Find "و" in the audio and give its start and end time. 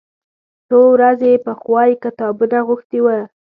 3.03-3.07